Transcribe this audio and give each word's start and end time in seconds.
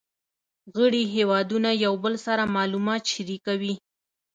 غړي 0.75 1.03
هیوادونه 1.15 1.69
یو 1.85 1.93
بل 2.03 2.15
سره 2.25 2.43
معلومات 2.55 3.01
شریکوي 3.13 3.73